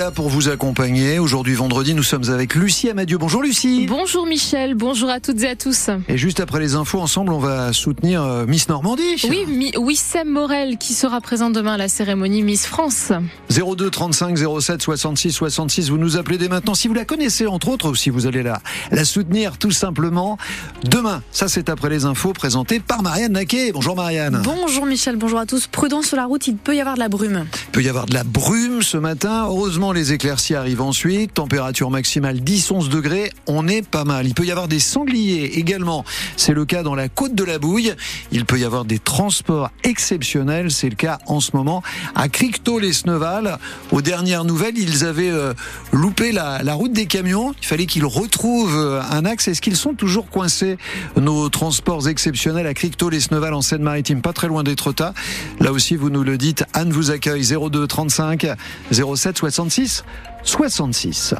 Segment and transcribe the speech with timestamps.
[0.00, 1.18] là pour vous accompagner.
[1.18, 3.18] Aujourd'hui, vendredi, nous sommes avec Lucie Amadieu.
[3.18, 3.84] Bonjour Lucie.
[3.86, 5.90] Bonjour Michel, bonjour à toutes et à tous.
[6.08, 9.20] Et juste après les infos, ensemble, on va soutenir euh, Miss Normandie.
[9.28, 13.12] Oui, Mi Wissem Morel qui sera présent demain à la cérémonie Miss France.
[13.50, 16.74] 02 35 07 66 66, vous nous appelez dès maintenant.
[16.74, 20.38] Si vous la connaissez, entre autres, ou si vous allez la, la soutenir tout simplement.
[20.84, 23.72] Demain, ça c'est après les infos présentées par Marianne Naquet.
[23.72, 24.40] Bonjour Marianne.
[24.44, 25.66] Bonjour Michel, bonjour à tous.
[25.66, 27.44] Prudence sur la route, il peut y avoir de la brume.
[27.66, 29.44] Il peut y avoir de la brume ce matin.
[29.46, 31.34] Heureusement, les éclaircies arrivent ensuite.
[31.34, 33.30] Température maximale 10-11 degrés.
[33.46, 34.26] On est pas mal.
[34.26, 36.04] Il peut y avoir des sangliers également.
[36.36, 37.94] C'est le cas dans la côte de la Bouille.
[38.32, 40.70] Il peut y avoir des transports exceptionnels.
[40.70, 41.82] C'est le cas en ce moment
[42.14, 43.58] à Cricto-les-Sneval.
[43.92, 45.54] Aux dernières nouvelles, ils avaient euh,
[45.92, 47.54] loupé la, route des camions.
[47.60, 49.48] Il fallait qu'ils retrouvent euh, un axe.
[49.48, 50.78] Est-ce qu'ils sont toujours coincés,
[51.16, 55.14] nos transports exceptionnels à Cricto-les-Sneval en Seine-Maritime, pas très loin d'Étretat
[55.58, 56.64] Là aussi, vous nous le dites.
[56.72, 58.46] Anne vous accueille 02 35
[58.90, 61.34] 07 66 66.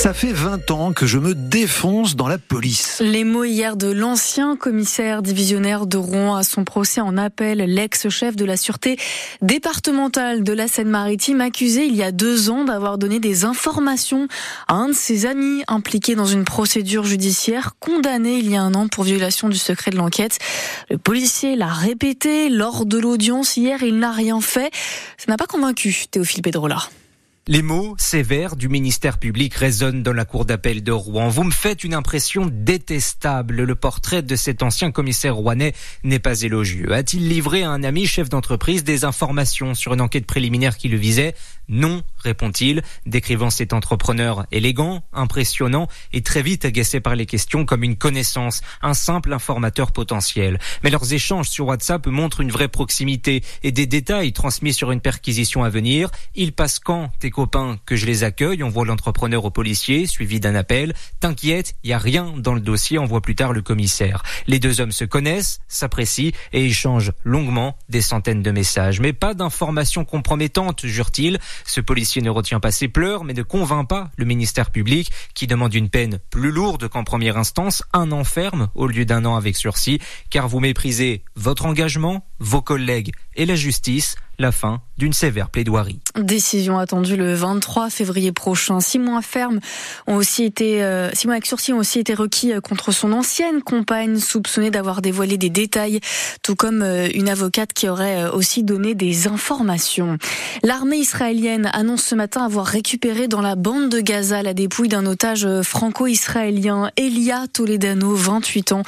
[0.00, 3.02] Ça fait 20 ans que je me défonce dans la police.
[3.04, 8.34] Les mots hier de l'ancien commissaire divisionnaire de Rouen à son procès en appel, l'ex-chef
[8.34, 8.96] de la sûreté
[9.42, 14.26] départementale de la Seine-Maritime, accusé il y a deux ans d'avoir donné des informations
[14.68, 18.72] à un de ses amis impliqué dans une procédure judiciaire, condamné il y a un
[18.72, 20.38] an pour violation du secret de l'enquête.
[20.88, 24.70] Le policier l'a répété lors de l'audience hier, il n'a rien fait.
[25.18, 26.88] Ça n'a pas convaincu Théophile Pedrola.
[27.48, 31.28] Les mots sévères du ministère public résonnent dans la cour d'appel de Rouen.
[31.28, 33.62] Vous me faites une impression détestable.
[33.62, 35.72] Le portrait de cet ancien commissaire rouennais
[36.04, 36.92] n'est pas élogieux.
[36.92, 40.98] A-t-il livré à un ami chef d'entreprise des informations sur une enquête préliminaire qui le
[40.98, 41.34] visait?
[41.70, 47.84] Non, répond-il, décrivant cet entrepreneur élégant, impressionnant et très vite agacé par les questions comme
[47.84, 50.58] une connaissance, un simple informateur potentiel.
[50.82, 55.00] Mais leurs échanges sur WhatsApp montrent une vraie proximité et des détails transmis sur une
[55.00, 56.10] perquisition à venir.
[56.34, 60.54] Il passe quand copains que je les accueille, on voit l'entrepreneur au policier, suivi d'un
[60.54, 60.94] appel.
[61.20, 64.22] T'inquiète, il y a rien dans le dossier, on voit plus tard le commissaire.
[64.46, 69.00] Les deux hommes se connaissent, s'apprécient et échangent longuement des centaines de messages.
[69.00, 71.38] Mais pas d'informations compromettantes, jure-t-il.
[71.64, 75.46] Ce policier ne retient pas ses pleurs, mais ne convainc pas le ministère public qui
[75.46, 79.36] demande une peine plus lourde qu'en première instance, un an ferme au lieu d'un an
[79.36, 80.00] avec sursis,
[80.30, 86.00] car vous méprisez votre engagement, vos collègues et la justice la fin d'une sévère plaidoirie.
[86.18, 88.80] Décision attendue le 23 février prochain.
[88.80, 89.60] Six mois fermes
[90.06, 93.12] ont aussi été, euh, six mois avec sursis ont aussi été requis euh, contre son
[93.12, 96.00] ancienne compagne soupçonnée d'avoir dévoilé des détails,
[96.42, 100.16] tout comme euh, une avocate qui aurait aussi donné des informations.
[100.62, 105.04] L'armée israélienne annonce ce matin avoir récupéré dans la bande de Gaza la dépouille d'un
[105.06, 108.82] otage franco-israélien, Elia Toledano, 28 ans,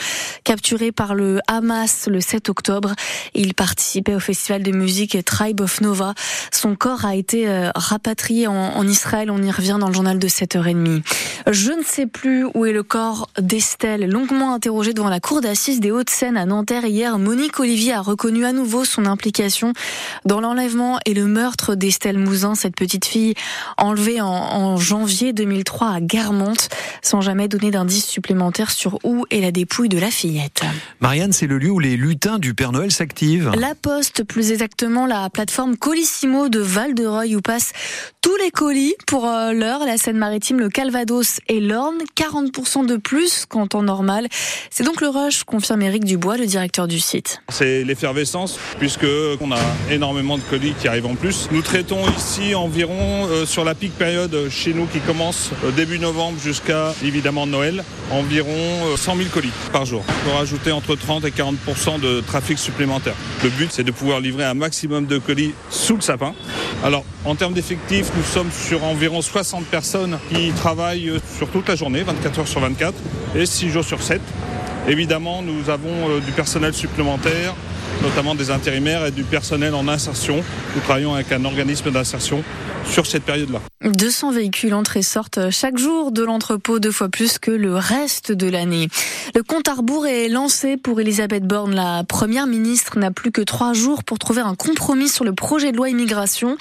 [0.45, 2.95] capturé par le Hamas le 7 octobre.
[3.43, 6.15] Il participait au festival de musique Tribe of Nova.
[6.53, 9.33] Son corps a été euh, rapatrié en, Israël.
[9.33, 11.03] On y revient dans le journal de 7h30.
[11.51, 14.09] Je ne sais plus où est le corps d'Estelle.
[14.09, 18.45] Longuement interrogée devant la cour d'assises des Hauts-de-Seine à Nanterre hier, Monique Olivier a reconnu
[18.45, 19.73] à nouveau son implication
[20.25, 23.35] dans l'enlèvement et le meurtre d'Estelle Mouzin, cette petite fille
[23.77, 26.69] enlevée en, en janvier 2003 à Guermantes,
[27.03, 30.63] sans jamais donner d'indices supplémentaires sur où est la dépouille de la fillette.
[31.01, 33.32] Marianne, c'est le lieu où les lutins du Père Noël s'activent.
[33.41, 37.73] La Poste, plus exactement la plateforme Colissimo de Val-de-Reuil où passent
[38.21, 43.47] tous les colis pour euh, l'heure, la Seine-Maritime, le Calvados et l'Orne, 40% de plus
[43.47, 44.29] qu'en temps normal.
[44.71, 47.43] C'est donc le rush, confirme Eric Dubois, le directeur du site.
[47.49, 49.07] C'est l'effervescence puisque
[49.41, 49.59] on a
[49.91, 51.49] énormément de colis qui arrivent en plus.
[51.53, 55.99] Nous traitons ici environ euh, sur la pique période chez nous qui commence euh, début
[55.99, 60.05] novembre jusqu'à évidemment Noël, environ 100 000 colis par jour.
[60.07, 63.15] On peut rajouter entre 30 et 40% de trafic supplémentaire.
[63.43, 66.35] Le but c'est de pouvoir livrer un maximum de colis sous le sapin.
[66.85, 71.77] Alors en termes d'effectifs, nous sommes sur environ 60 personnes qui travaillent sur toute la
[71.77, 72.95] journée, 24 heures sur 24
[73.35, 74.21] et 6 jours sur 7.
[74.89, 77.55] Évidemment, nous avons euh, du personnel supplémentaire,
[78.03, 80.43] notamment des intérimaires et du personnel en insertion.
[80.75, 82.43] Nous travaillons avec un organisme d'insertion
[82.85, 83.61] sur cette période-là.
[83.85, 88.33] 200 véhicules entrent et sortent chaque jour de l'entrepôt, deux fois plus que le reste
[88.33, 88.89] de l'année.
[89.35, 91.75] Le compte à rebours est lancé pour Elisabeth Borne.
[91.75, 95.73] La première ministre n'a plus que trois jours pour trouver un compromis sur le projet
[95.73, 96.57] de loi immigration.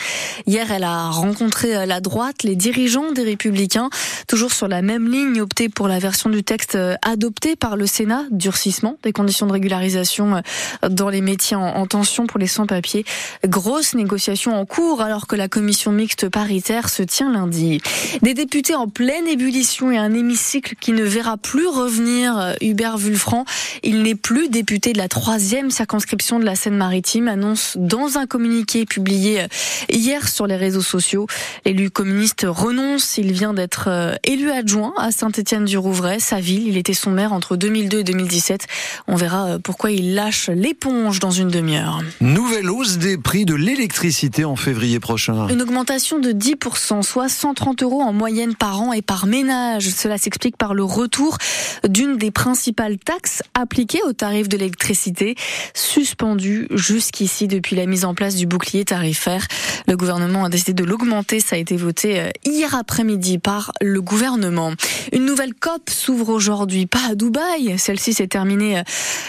[0.48, 3.90] Hier, elle a rencontré la droite, les dirigeants des Républicains,
[4.28, 8.26] toujours sur la même ligne, opté pour la version du texte adoptée par le Sénat,
[8.32, 10.42] durcissement des conditions de régularisation
[10.88, 13.06] dans les métier en, tension pour les sans-papiers.
[13.46, 17.80] Grosse négociation en cours alors que la commission mixte paritaire se tient lundi.
[18.22, 22.98] Des députés en pleine ébullition et un hémicycle qui ne verra plus revenir euh, Hubert
[22.98, 23.46] Vulfranc.
[23.82, 28.86] Il n'est plus député de la troisième circonscription de la Seine-Maritime, annonce dans un communiqué
[28.86, 29.48] publié euh,
[29.88, 31.28] hier sur les réseaux sociaux.
[31.66, 33.18] L'élu communiste renonce.
[33.18, 36.68] Il vient d'être euh, élu adjoint à Saint-Étienne-du-Rouvray, sa ville.
[36.68, 38.68] Il était son maire entre 2002 et 2017.
[39.08, 42.02] On verra pourquoi il lâche l'éponge dans une demi-heure.
[42.20, 45.48] Nouvelle hausse des prix de l'électricité en février prochain.
[45.48, 49.90] Une augmentation de 10%, soit 130 euros en moyenne par an et par ménage.
[49.90, 51.38] Cela s'explique par le retour
[51.88, 55.36] d'une des principales taxes appliquées au tarif de l'électricité,
[55.76, 59.46] suspendue jusqu'ici depuis la mise en place du bouclier tarifaire.
[59.88, 61.40] Le gouvernement a décidé de l'augmenter.
[61.40, 64.74] Ça a été voté euh, hier après-midi par le gouvernement.
[65.14, 67.78] Une nouvelle COP s'ouvre aujourd'hui, pas à Dubaï.
[67.78, 68.84] Celle-ci s'est terminée, euh,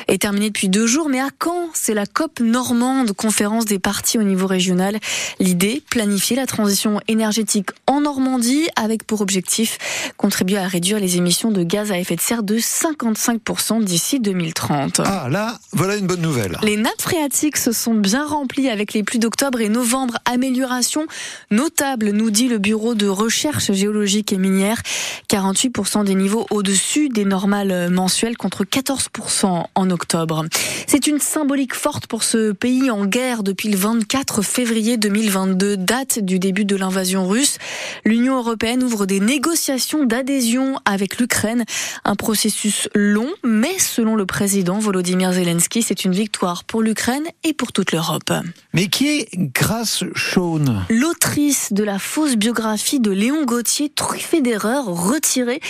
[0.09, 4.17] est terminée depuis deux jours, mais à Caen, c'est la COP normande, conférence des partis
[4.17, 5.01] au niveau régional.
[5.41, 9.79] L'idée, planifier la transition énergétique en Normandie avec pour objectif
[10.17, 15.01] contribuer à réduire les émissions de gaz à effet de serre de 55% d'ici 2030.
[15.05, 16.57] Ah là, voilà une bonne nouvelle.
[16.63, 20.19] Les nappes phréatiques se sont bien remplies avec les pluies d'octobre et novembre.
[20.25, 21.09] Amélioration
[21.51, 24.81] notable, nous dit le Bureau de recherche géologique et minière.
[25.29, 30.45] 48% des niveaux au-dessus des normales mensuelles contre 14% en octobre.
[30.87, 36.19] C'est une symbolique forte pour ce pays en guerre depuis le 24 février 2022, date
[36.19, 37.59] du début de l'invasion russe.
[38.05, 41.65] L'Union européenne ouvre des négociations d'adhésion avec l'Ukraine.
[42.05, 47.53] Un processus long, mais selon le président Volodymyr Zelensky, c'est une victoire pour l'Ukraine et
[47.53, 48.33] pour toute l'Europe.
[48.75, 50.85] Mais qui est Grace Shawn?
[50.89, 55.61] L'autrice de la fausse biographie de Léon Gauthier, truffée d'erreurs, retirée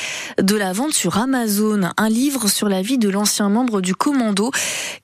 [0.40, 1.90] de la vente sur Amazon.
[1.96, 4.50] Un livre sur la vie de l'ancien membre du commando,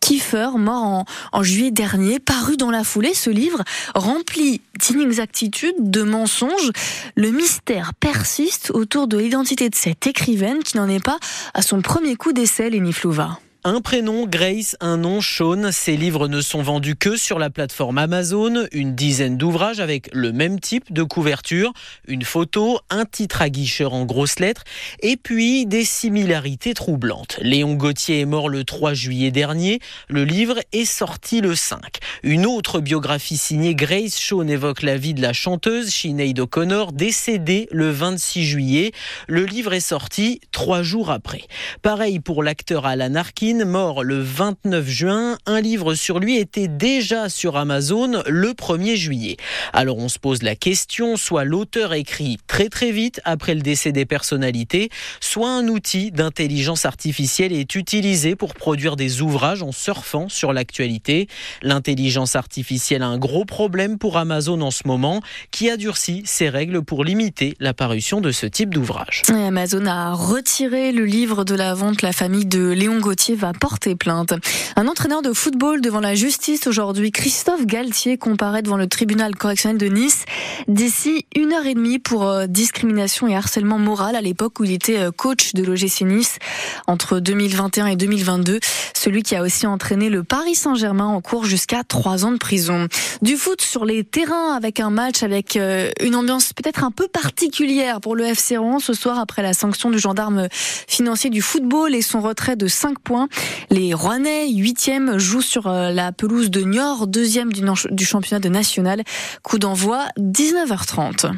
[0.00, 3.14] Kiefer, mort en, en juillet dernier, paru dans la foulée.
[3.14, 3.62] Ce livre
[3.94, 6.70] rempli d'inexactitudes, de mensonges.
[7.16, 11.18] Le mystère persiste autour de l'identité de cette écrivaine qui n'en est pas
[11.54, 13.38] à son premier coup d'essai, Léni Flouva.
[13.64, 15.72] Un prénom, Grace, un nom, Sean.
[15.72, 18.68] Ces livres ne sont vendus que sur la plateforme Amazon.
[18.70, 21.72] Une dizaine d'ouvrages avec le même type de couverture,
[22.06, 24.62] une photo, un titre à guicheur en grosses lettres,
[25.00, 27.36] et puis des similarités troublantes.
[27.42, 29.80] Léon Gauthier est mort le 3 juillet dernier.
[30.08, 31.80] Le livre est sorti le 5.
[32.22, 37.66] Une autre biographie signée Grace Sean évoque la vie de la chanteuse Sinead O'Connor, décédée
[37.72, 38.92] le 26 juillet.
[39.26, 41.42] Le livre est sorti trois jours après.
[41.82, 45.38] Pareil pour l'acteur Alan Arkin mort le 29 juin.
[45.46, 49.36] Un livre sur lui était déjà sur Amazon le 1er juillet.
[49.72, 53.92] Alors on se pose la question, soit l'auteur écrit très très vite après le décès
[53.92, 54.90] des personnalités,
[55.20, 61.28] soit un outil d'intelligence artificielle est utilisé pour produire des ouvrages en surfant sur l'actualité.
[61.62, 66.48] L'intelligence artificielle a un gros problème pour Amazon en ce moment, qui a durci ses
[66.48, 69.22] règles pour limiter l'apparition de ce type d'ouvrage.
[69.28, 72.02] Amazon a retiré le livre de la vente.
[72.02, 74.34] La famille de Léon Gauthier va porter plainte.
[74.76, 79.78] Un entraîneur de football devant la justice aujourd'hui, Christophe Galtier, comparaît devant le tribunal correctionnel
[79.78, 80.24] de Nice
[80.66, 84.72] d'ici une heure et demie pour euh, discrimination et harcèlement moral à l'époque où il
[84.72, 86.38] était euh, coach de l'OGC Nice
[86.86, 88.60] entre 2021 et 2022.
[88.96, 92.88] Celui qui a aussi entraîné le Paris Saint-Germain en cours jusqu'à trois ans de prison.
[93.22, 97.08] Du foot sur les terrains avec un match avec euh, une ambiance peut-être un peu
[97.08, 101.94] particulière pour le FC Rouen ce soir après la sanction du gendarme financier du football
[101.94, 103.28] et son retrait de 5 points.
[103.70, 109.02] Les Rouennais, 8e, jouent sur la pelouse de Niort, deuxième du championnat de national.
[109.42, 110.06] Coup d'envoi
[110.52, 111.36] 19h30.